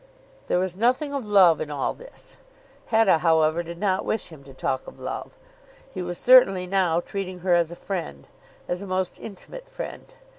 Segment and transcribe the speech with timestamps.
[0.47, 2.37] There was nothing of love in all this.
[2.87, 5.37] Hetta, however, did not wish him to talk of love.
[5.93, 8.25] He was certainly now treating her as a friend,
[8.67, 10.11] as a most intimate friend.